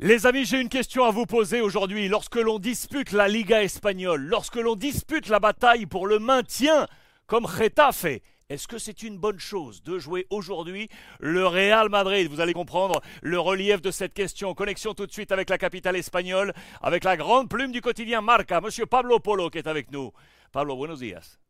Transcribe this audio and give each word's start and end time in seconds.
Les 0.00 0.26
amis, 0.26 0.44
j'ai 0.44 0.60
une 0.60 0.68
question 0.68 1.02
à 1.02 1.10
vous 1.10 1.26
poser 1.26 1.60
aujourd'hui. 1.60 2.06
Lorsque 2.06 2.36
l'on 2.36 2.60
dispute 2.60 3.10
la 3.10 3.26
Liga 3.26 3.64
espagnole, 3.64 4.20
lorsque 4.22 4.54
l'on 4.54 4.76
dispute 4.76 5.28
la 5.28 5.40
bataille 5.40 5.86
pour 5.86 6.06
le 6.06 6.20
maintien, 6.20 6.86
comme 7.26 7.48
Getafe, 7.48 8.06
est-ce 8.48 8.68
que 8.68 8.78
c'est 8.78 9.02
une 9.02 9.18
bonne 9.18 9.40
chose 9.40 9.82
de 9.82 9.98
jouer 9.98 10.28
aujourd'hui 10.30 10.88
le 11.18 11.48
Real 11.48 11.88
Madrid? 11.88 12.30
Vous 12.30 12.38
allez 12.38 12.52
comprendre 12.52 13.00
le 13.22 13.40
relief 13.40 13.82
de 13.82 13.90
cette 13.90 14.14
question. 14.14 14.54
Connexion 14.54 14.94
tout 14.94 15.04
de 15.04 15.10
suite 15.10 15.32
avec 15.32 15.50
la 15.50 15.58
capitale 15.58 15.96
espagnole, 15.96 16.52
avec 16.80 17.02
la 17.02 17.16
grande 17.16 17.50
plume 17.50 17.72
du 17.72 17.80
quotidien 17.80 18.20
Marca, 18.20 18.60
Monsieur 18.60 18.86
Pablo 18.86 19.18
Polo 19.18 19.50
qui 19.50 19.58
est 19.58 19.66
avec 19.66 19.90
nous. 19.90 20.12
Pablo, 20.52 20.76
buenos 20.76 21.00
días. 21.00 21.40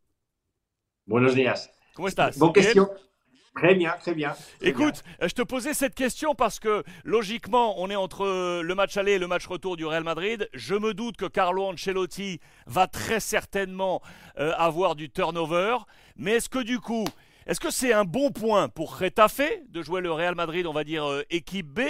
Buenos 1.05 1.35
días. 1.35 1.69
¿Cómo 1.93 2.07
estás? 2.07 2.39
Bonne 2.39 2.53
question. 2.53 2.89
Très 3.55 3.75
bien, 3.75 3.95
très 3.99 4.13
bien. 4.13 4.33
Écoute, 4.61 5.03
je 5.21 5.33
te 5.33 5.41
posais 5.41 5.73
cette 5.73 5.95
question 5.95 6.35
parce 6.35 6.59
que 6.59 6.83
logiquement, 7.03 7.81
on 7.81 7.89
est 7.89 7.95
entre 7.95 8.61
le 8.61 8.75
match 8.75 8.95
aller 8.95 9.13
et 9.13 9.19
le 9.19 9.27
match 9.27 9.47
retour 9.47 9.75
du 9.75 9.85
Real 9.85 10.03
Madrid. 10.03 10.49
Je 10.53 10.75
me 10.75 10.93
doute 10.93 11.17
que 11.17 11.25
Carlo 11.25 11.65
Ancelotti 11.65 12.39
va 12.67 12.87
très 12.87 13.19
certainement 13.19 14.01
euh, 14.37 14.53
avoir 14.55 14.95
du 14.95 15.09
turnover. 15.09 15.77
Mais 16.15 16.33
est-ce 16.33 16.49
que 16.49 16.59
du 16.59 16.79
coup, 16.79 17.05
est-ce 17.47 17.59
que 17.59 17.71
c'est 17.71 17.93
un 17.93 18.05
bon 18.05 18.31
point 18.31 18.69
pour 18.69 18.97
Retafe 18.97 19.41
de 19.69 19.81
jouer 19.81 20.01
le 20.01 20.11
Real 20.11 20.35
Madrid, 20.35 20.65
on 20.65 20.73
va 20.73 20.83
dire 20.83 21.05
euh, 21.09 21.23
équipe 21.29 21.67
B? 21.67 21.81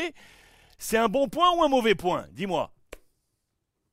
C'est 0.77 0.97
un 0.97 1.09
bon 1.09 1.27
point 1.27 1.51
ou 1.55 1.63
un 1.63 1.69
mauvais 1.69 1.95
point? 1.95 2.25
Dis-moi. 2.31 2.71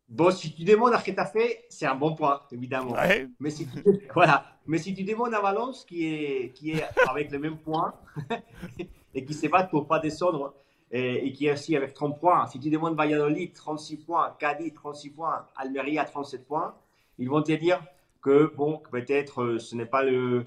Bon, 0.08 0.30
si 0.30 0.54
tu 0.54 0.62
demandes 0.62 0.94
à 0.94 1.02
Getafe, 1.02 1.36
c'est 1.68 1.86
un 1.86 1.96
bon 1.96 2.14
point, 2.14 2.40
évidemment. 2.52 2.94
Mais, 3.40 3.50
si 3.50 3.66
tu, 3.66 3.82
voilà. 4.14 4.44
Mais 4.66 4.78
si 4.78 4.94
tu 4.94 5.02
demandes 5.02 5.34
à 5.34 5.40
Valence, 5.40 5.84
qui 5.84 6.06
est, 6.06 6.52
qui 6.52 6.72
est 6.72 6.84
avec 7.08 7.30
le 7.30 7.38
même 7.38 7.58
point 7.58 7.94
et 9.14 9.24
qui 9.24 9.34
se 9.34 9.48
bat 9.48 9.64
pour 9.64 9.86
pas 9.86 9.98
descendre 9.98 10.54
et, 10.92 11.32
qui 11.32 11.46
est 11.46 11.52
aussi 11.52 11.76
avec 11.76 11.92
30 11.92 12.20
points, 12.20 12.46
si 12.46 12.60
tu 12.60 12.70
demandes 12.70 12.96
Valladolid, 12.96 13.52
36 13.52 13.96
points, 13.98 14.36
Cadiz, 14.38 14.72
36 14.74 15.10
points, 15.10 15.44
Almeria, 15.56 16.04
37 16.04 16.46
points, 16.46 16.74
ils 17.18 17.28
vont 17.28 17.42
te 17.42 17.52
dire 17.52 17.82
que, 18.22 18.52
bon, 18.56 18.80
peut-être 18.90 19.42
euh, 19.42 19.58
ce 19.58 19.74
n'est 19.74 19.86
pas 19.86 20.04
le, 20.04 20.46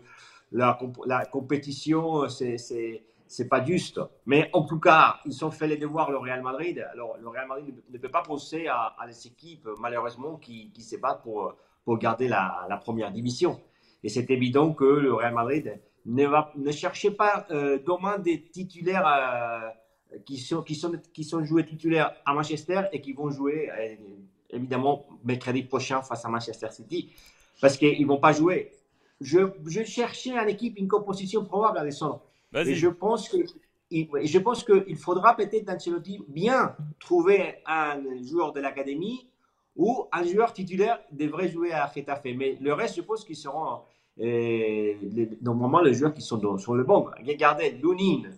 la, 0.53 0.79
la 1.05 1.25
compétition, 1.25 2.29
c'est 2.29 3.03
c'est 3.29 3.47
pas 3.47 3.63
juste. 3.63 4.01
Mais 4.25 4.49
en 4.53 4.63
tout 4.63 4.79
cas, 4.79 5.19
ils 5.23 5.45
ont 5.45 5.51
fait 5.51 5.67
les 5.67 5.77
devoirs, 5.77 6.09
le 6.09 6.17
Real 6.17 6.41
Madrid. 6.41 6.85
Alors, 6.91 7.15
le 7.21 7.27
Real 7.29 7.47
Madrid 7.47 7.75
ne 7.87 7.97
peut 7.99 8.09
pas 8.09 8.23
penser 8.23 8.67
à, 8.67 8.95
des 9.07 9.27
équipes, 9.27 9.69
malheureusement, 9.79 10.37
qui, 10.37 10.71
qui 10.71 10.81
se 10.81 10.97
battent 10.97 11.21
pour, 11.21 11.53
pour 11.85 11.97
garder 11.99 12.27
la, 12.27 12.65
la 12.67 12.77
première 12.77 13.11
division. 13.11 13.61
Et 14.03 14.09
c'est 14.09 14.29
évident 14.31 14.73
que 14.73 14.83
le 14.83 15.13
Real 15.13 15.35
Madrid 15.35 15.79
ne, 16.05 16.25
va, 16.25 16.51
ne 16.55 16.71
cherchait 16.71 17.11
pas 17.11 17.45
euh, 17.51 17.77
demain 17.85 18.17
des 18.17 18.41
titulaires 18.41 19.05
euh, 19.07 20.17
qui, 20.25 20.37
sont, 20.37 20.63
qui, 20.63 20.73
sont, 20.73 20.93
qui 21.13 21.23
sont 21.23 21.43
joués 21.45 21.65
titulaires 21.65 22.11
à 22.25 22.33
Manchester 22.33 22.81
et 22.91 22.99
qui 22.99 23.13
vont 23.13 23.29
jouer, 23.29 23.69
euh, 23.69 23.95
évidemment, 24.49 25.05
mercredi 25.23 25.61
prochain 25.61 26.01
face 26.01 26.25
à 26.25 26.29
Manchester 26.29 26.71
City. 26.71 27.13
Parce 27.61 27.77
qu'ils 27.77 28.01
ne 28.01 28.07
vont 28.07 28.19
pas 28.19 28.31
jouer. 28.31 28.71
Je, 29.21 29.51
je 29.67 29.83
cherchais 29.83 30.31
une 30.31 30.49
équipe, 30.49 30.79
une 30.79 30.87
composition 30.87 31.45
probable 31.45 31.77
à 31.77 31.83
descendre. 31.83 32.23
Et 32.53 32.75
je 32.75 32.87
pense 32.87 33.29
que 33.29 33.37
je 33.91 34.39
pense 34.39 34.63
qu'il 34.63 34.97
faudra 34.97 35.35
peut-être 35.35 35.67
Ancelotti 35.69 36.21
bien 36.27 36.75
trouver 36.99 37.55
un 37.65 37.97
joueur 38.21 38.53
de 38.53 38.59
l'académie 38.59 39.27
ou 39.75 40.05
un 40.11 40.23
joueur 40.23 40.53
titulaire 40.53 40.99
devrait 41.11 41.49
jouer 41.49 41.71
à 41.71 41.91
Getafe. 41.93 42.21
Mais 42.25 42.57
le 42.61 42.73
reste, 42.73 42.97
je 42.97 43.01
pense 43.01 43.25
qu'ils 43.25 43.35
seront 43.35 43.79
euh, 44.19 44.93
normalement 45.41 45.81
les 45.81 45.93
joueurs 45.93 46.13
qui 46.13 46.21
sont 46.21 46.57
sur 46.57 46.75
le 46.75 46.83
banc. 46.83 47.07
Regardez, 47.25 47.71
Lunin 47.71 48.29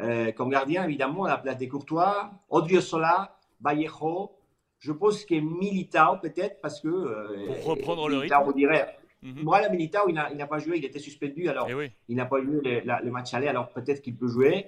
euh, 0.00 0.30
comme 0.32 0.50
gardien, 0.50 0.84
évidemment, 0.84 1.24
à 1.24 1.30
la 1.30 1.38
place 1.38 1.56
des 1.56 1.68
Courtois, 1.68 2.30
Odriozola, 2.50 3.36
Vallejo. 3.60 4.32
Je 4.78 4.92
pense 4.92 5.24
que 5.24 5.34
Militao, 5.34 6.18
peut-être, 6.20 6.60
parce 6.60 6.80
que. 6.80 6.88
Euh, 6.88 7.46
Pour 7.46 7.64
reprendre 7.64 8.08
le 8.08 8.18
rythme. 8.18 8.36
On 8.44 8.52
dirait, 8.52 8.98
Mm 9.22 9.32
-hmm. 9.32 9.70
Militao, 9.70 10.08
il 10.08 10.14
n'a 10.14 10.46
pas 10.46 10.58
joué, 10.58 10.78
il 10.78 10.84
était 10.84 10.98
suspendu, 10.98 11.48
alors 11.48 11.68
eh 11.70 11.92
il 12.08 12.16
n'a 12.16 12.26
pas 12.26 12.38
eu 12.38 12.60
le, 12.62 13.10
match 13.10 13.34
aller, 13.34 13.48
alors 13.48 13.72
peut-être 13.72 14.02
qu'il 14.02 14.16
peut 14.16 14.28
jouer. 14.28 14.66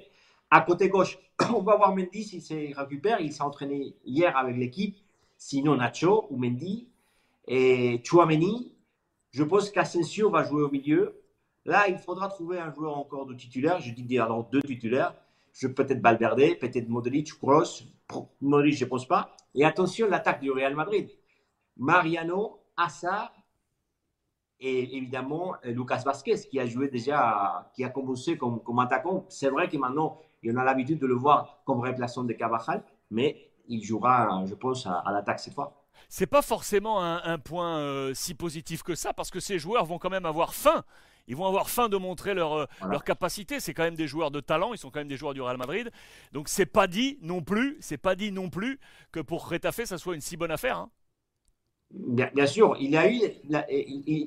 À 0.50 0.62
côté 0.62 0.88
gauche, 0.88 1.18
on 1.54 1.62
va 1.62 1.76
voir 1.76 1.94
Mendy 1.94 2.24
s'il 2.24 2.42
se 2.42 2.74
récupère. 2.74 3.20
Il 3.20 3.32
s'est 3.32 3.42
entraîné 3.42 3.94
hier 4.04 4.36
avec 4.36 4.56
l'équipe. 4.56 4.96
Sinon, 5.36 5.76
Nacho 5.76 6.26
ou 6.30 6.36
Mendy. 6.36 6.88
Et 7.46 8.00
Chouameni, 8.04 8.72
je 9.30 9.42
pense 9.42 9.70
qu'Asensio 9.70 10.30
va 10.30 10.44
jouer 10.44 10.62
au 10.62 10.70
milieu. 10.70 11.20
Là, 11.64 11.88
il 11.88 11.98
faudra 11.98 12.28
trouver 12.28 12.58
un 12.58 12.72
joueur 12.72 12.96
encore 12.96 13.26
de 13.26 13.34
titulaire. 13.34 13.80
Je 13.80 13.92
dis 13.92 14.18
alors 14.18 14.44
deux 14.50 14.62
titulaires. 14.62 15.14
Je 15.52 15.66
peut-être 15.66 16.00
Valverde, 16.00 16.58
peut-être 16.58 16.88
Modric, 16.88 17.32
Kroos. 17.38 17.82
Modric, 18.40 18.74
je 18.74 18.84
ne 18.84 18.90
pense 18.90 19.06
pas. 19.06 19.36
Et 19.54 19.64
attention, 19.64 20.08
l'attaque 20.08 20.40
du 20.40 20.50
Real 20.50 20.74
Madrid. 20.74 21.10
Mariano, 21.76 22.60
Assar 22.76 23.32
et 24.60 24.96
évidemment 24.96 25.54
euh, 25.64 25.70
Lucas 25.70 26.02
Vasquez 26.04 26.36
qui 26.50 26.58
a 26.58 26.66
joué 26.66 26.88
déjà, 26.88 27.70
qui 27.74 27.84
a 27.84 27.88
commencé 27.88 28.36
comme, 28.36 28.60
comme 28.62 28.78
attaquant. 28.78 29.24
C'est 29.28 29.50
vrai 29.50 29.68
que 29.68 29.76
maintenant, 29.76 30.18
on 30.44 30.56
a 30.56 30.64
l'habitude 30.64 30.98
de 30.98 31.06
le 31.06 31.14
voir 31.14 31.60
comme 31.64 31.80
remplaçant 31.80 32.24
de 32.24 32.32
Cavajal, 32.32 32.82
mais 33.10 33.50
il 33.68 33.84
jouera, 33.84 34.44
je 34.46 34.54
pense, 34.54 34.86
à, 34.86 35.04
l'attaque 35.12 35.40
cette 35.40 35.54
fois. 35.54 35.84
C'est 36.08 36.26
pas 36.26 36.42
forcément 36.42 37.02
un, 37.02 37.38
point 37.38 37.78
euh, 37.78 38.14
si 38.14 38.34
positif 38.34 38.82
que 38.82 38.94
ça, 38.94 39.12
parce 39.12 39.30
que 39.30 39.40
ces 39.40 39.58
joueurs 39.58 39.84
vont 39.84 39.98
quand 39.98 40.10
même 40.10 40.26
avoir 40.26 40.54
faim. 40.54 40.84
Ils 41.26 41.36
vont 41.36 41.46
avoir 41.46 41.68
faim 41.68 41.90
de 41.90 41.98
montrer 41.98 42.32
leur, 42.32 42.54
euh, 42.54 42.66
leur 42.88 43.04
capacité. 43.04 43.60
C'est 43.60 43.74
quand 43.74 43.82
même 43.82 43.96
des 43.96 44.06
joueurs 44.06 44.30
de 44.30 44.40
talent. 44.40 44.72
Ils 44.72 44.78
sont 44.78 44.90
quand 44.90 45.00
même 45.00 45.08
des 45.08 45.18
joueurs 45.18 45.34
du 45.34 45.42
Real 45.42 45.58
Madrid. 45.58 45.90
Donc 46.32 46.48
c'est 46.48 46.66
pas 46.66 46.86
dit 46.86 47.18
non 47.20 47.42
plus, 47.42 47.76
c'est 47.80 47.98
pas 47.98 48.14
dit 48.14 48.32
non 48.32 48.48
plus 48.48 48.80
que 49.12 49.20
pour 49.20 49.46
Retafe 49.48 49.84
ça 49.84 49.98
soit 49.98 50.14
une 50.14 50.22
si 50.22 50.38
bonne 50.38 50.50
affaire. 50.50 50.78
Hein. 50.78 50.90
Bien, 51.90 52.46
sûr, 52.46 52.76
il 52.78 52.94
a 52.96 53.10
eu, 53.10 53.18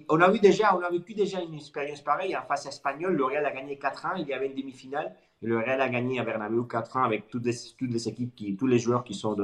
on 0.09 0.19
a 0.19 0.31
vu 0.31 0.39
déjà, 0.39 0.75
on 0.75 0.81
a 0.81 0.89
vécu 0.89 1.13
déjà 1.13 1.41
une 1.41 1.53
expérience 1.53 2.01
pareille 2.01 2.35
en 2.35 2.41
face 2.41 2.65
espagnole. 2.65 3.13
Le 3.13 3.23
Real 3.23 3.45
a 3.45 3.51
gagné 3.51 3.75
4-1, 3.75 4.19
il 4.19 4.27
y 4.27 4.33
avait 4.33 4.47
une 4.47 4.55
demi-finale. 4.55 5.15
Le 5.41 5.59
Real 5.59 5.79
a 5.79 5.89
gagné 5.89 6.19
à 6.19 6.23
Bernabeu 6.23 6.63
4-1 6.63 7.03
avec 7.05 7.29
toutes 7.29 7.45
les, 7.45 7.53
toutes 7.77 7.91
les 7.91 8.07
équipes, 8.07 8.35
qui, 8.35 8.55
tous 8.55 8.65
les 8.65 8.79
joueurs 8.79 9.03
qui 9.03 9.13
sont 9.13 9.37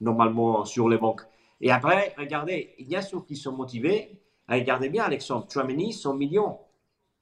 normalement 0.00 0.64
sur 0.64 0.88
les 0.88 0.98
banques. 0.98 1.22
Et 1.60 1.70
après, 1.70 2.14
regardez, 2.18 2.74
il 2.78 2.88
y 2.88 2.96
a 2.96 3.02
ceux 3.02 3.20
qui 3.20 3.36
sont 3.36 3.52
motivés. 3.52 4.20
Regardez 4.48 4.88
bien, 4.88 5.04
Alexandre, 5.04 5.46
Chouameni, 5.48 5.92
100 5.92 6.14
millions. 6.14 6.58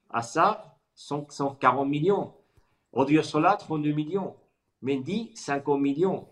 Assa, 0.08 0.78
140 0.94 1.86
millions. 1.86 2.32
Odriozola, 2.92 3.56
32 3.56 3.92
millions. 3.92 4.34
Mendy, 4.80 5.32
50 5.34 5.78
millions. 5.78 6.26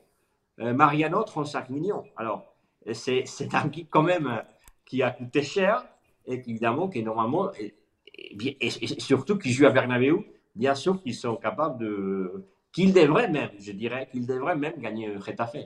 Euh, 0.60 0.72
Mariano, 0.72 1.22
35 1.22 1.68
millions. 1.68 2.04
Alors, 2.16 2.54
c'est 2.94 3.54
un 3.54 3.68
kit 3.68 3.86
quand 3.86 4.02
même 4.02 4.26
euh, 4.26 4.40
qui 4.84 5.02
a 5.02 5.10
coûté 5.10 5.42
cher 5.42 5.86
et 6.26 6.34
évidemment 6.34 6.88
qui 6.88 7.02
normalement 7.02 7.50
et, 7.54 8.70
surtout 8.70 9.38
qui 9.38 9.52
joue 9.52 9.66
à 9.66 9.70
Bernabeu, 9.70 10.24
bien 10.54 10.74
sûr 10.74 11.00
qu'ils 11.00 11.14
sont 11.14 11.36
capables 11.36 11.78
de 11.78 12.46
qu'ils 12.72 12.92
devraient 12.92 13.28
même, 13.28 13.50
je 13.58 13.72
dirais 13.72 14.08
qu'ils 14.10 14.26
devraient 14.26 14.56
même 14.56 14.78
gagner 14.78 15.14
Retafe. 15.16 15.56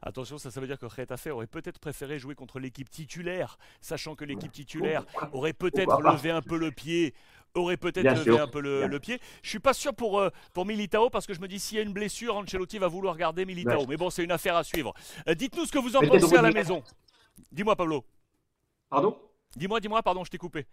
Attention, 0.00 0.38
ça, 0.38 0.50
ça 0.50 0.60
veut 0.60 0.66
dire 0.66 0.78
que 0.78 0.86
Retafe 0.86 1.26
aurait 1.26 1.46
peut-être 1.46 1.78
préféré 1.78 2.18
jouer 2.18 2.34
contre 2.34 2.58
l'équipe 2.58 2.88
titulaire, 2.88 3.58
sachant 3.80 4.14
que 4.14 4.24
l'équipe 4.24 4.52
titulaire 4.52 5.04
aurait 5.32 5.52
peut-être 5.52 6.00
levé 6.00 6.30
un 6.30 6.42
peu 6.42 6.56
le 6.56 6.70
pied 6.70 7.14
aurait 7.54 7.76
peut-être 7.76 8.24
levé 8.24 8.38
un 8.38 8.46
peu 8.46 8.60
le, 8.60 8.98
pied. 8.98 9.20
Je 9.42 9.48
suis 9.48 9.58
pas 9.58 9.74
sûr 9.74 9.94
pour, 9.94 10.20
euh, 10.20 10.30
pour 10.52 10.66
Militao 10.66 11.10
parce 11.10 11.26
que 11.26 11.34
je 11.34 11.40
me 11.40 11.48
dis 11.48 11.58
s'il 11.58 11.76
y 11.76 11.80
a 11.80 11.82
une 11.82 11.92
blessure, 11.92 12.36
Ancelotti 12.36 12.78
va 12.78 12.88
vouloir 12.88 13.16
garder 13.16 13.44
Militao. 13.44 13.86
Mais 13.86 13.96
bon, 13.96 14.10
c'est 14.10 14.24
une 14.24 14.32
affaire 14.32 14.56
à 14.56 14.64
suivre. 14.64 14.92
Euh, 15.28 15.34
dites-nous 15.34 15.66
ce 15.66 15.72
que 15.72 15.78
vous 15.78 15.96
en 15.96 16.00
pensez 16.00 16.36
à 16.36 16.42
la 16.42 16.52
maison. 16.52 16.82
Dis-moi, 17.50 17.76
Pablo. 17.76 18.04
Pardon? 18.88 19.18
Dis-moi, 19.56 19.80
dis-moi, 19.80 20.02
pardon, 20.02 20.24
je 20.24 20.30
t'ai 20.30 20.38
coupé. 20.38 20.66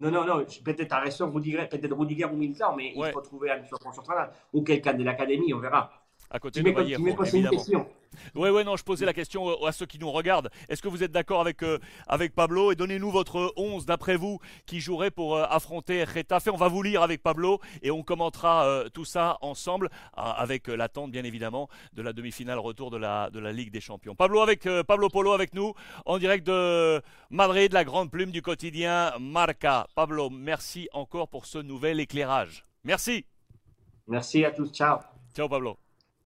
Non, 0.00 0.10
non, 0.10 0.24
non, 0.24 0.44
peut-être 0.64 0.92
à 0.92 1.00
raison, 1.00 1.30
peut-être 1.30 1.96
Rudiger 1.96 2.24
ou 2.24 2.36
Militao, 2.36 2.74
mais 2.74 2.92
il 2.94 3.12
faut 3.12 3.20
trouver 3.20 3.50
un 3.50 3.64
central 3.92 4.32
ou 4.52 4.62
quelqu'un 4.62 4.94
de 4.94 5.04
l'académie, 5.04 5.54
on 5.54 5.60
verra 5.60 6.03
à 6.34 6.40
côté 6.40 6.62
de 6.62 6.68
évidemment. 6.68 7.86
Oui, 8.34 8.50
oui, 8.50 8.64
non, 8.64 8.76
je 8.76 8.82
posais 8.82 9.06
la 9.06 9.12
question 9.12 9.64
à 9.64 9.72
ceux 9.72 9.86
qui 9.86 9.98
nous 9.98 10.10
regardent. 10.10 10.50
Est-ce 10.68 10.82
que 10.82 10.88
vous 10.88 11.02
êtes 11.04 11.12
d'accord 11.12 11.40
avec, 11.40 11.62
euh, 11.62 11.78
avec 12.08 12.34
Pablo 12.34 12.72
Et 12.72 12.74
donnez-nous 12.74 13.10
votre 13.10 13.52
11 13.56 13.86
d'après 13.86 14.16
vous 14.16 14.40
qui 14.66 14.80
jouerait 14.80 15.12
pour 15.12 15.36
euh, 15.36 15.44
affronter 15.48 16.02
Retafe. 16.02 16.48
On 16.52 16.56
va 16.56 16.68
vous 16.68 16.82
lire 16.82 17.02
avec 17.02 17.22
Pablo 17.22 17.60
et 17.82 17.90
on 17.92 18.02
commentera 18.02 18.66
euh, 18.66 18.88
tout 18.88 19.04
ça 19.04 19.38
ensemble 19.42 19.90
avec 20.12 20.68
l'attente, 20.68 21.12
bien 21.12 21.24
évidemment, 21.24 21.68
de 21.92 22.02
la 22.02 22.12
demi-finale 22.12 22.58
retour 22.58 22.90
de 22.90 22.96
la, 22.96 23.30
de 23.30 23.38
la 23.38 23.52
Ligue 23.52 23.70
des 23.70 23.80
Champions. 23.80 24.16
Pablo, 24.16 24.40
avec, 24.40 24.68
Pablo 24.86 25.08
Polo 25.08 25.32
avec 25.32 25.54
nous 25.54 25.72
en 26.04 26.18
direct 26.18 26.46
de 26.46 27.00
Madrid, 27.30 27.72
la 27.72 27.84
grande 27.84 28.10
plume 28.10 28.32
du 28.32 28.42
quotidien 28.42 29.12
Marca. 29.20 29.86
Pablo, 29.94 30.30
merci 30.30 30.88
encore 30.92 31.28
pour 31.28 31.46
ce 31.46 31.58
nouvel 31.58 32.00
éclairage. 32.00 32.64
Merci. 32.82 33.24
Merci 34.08 34.44
à 34.44 34.50
tous. 34.50 34.72
Ciao. 34.72 34.98
Ciao, 35.34 35.48
Pablo. 35.48 35.83